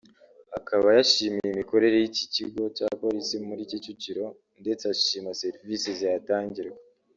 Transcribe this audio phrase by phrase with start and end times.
[0.59, 4.25] Akaba yashimiye imikorere y’iki kigo cya Polisi muri Kicukiro
[4.61, 6.79] ndetse ashima serivisi zihatangirwa